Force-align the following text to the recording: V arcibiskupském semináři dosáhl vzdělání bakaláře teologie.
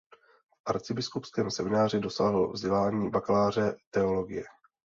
V 0.49 0.61
arcibiskupském 0.65 1.51
semináři 1.51 1.99
dosáhl 1.99 2.47
vzdělání 2.51 3.09
bakaláře 3.09 3.75
teologie. 3.91 4.43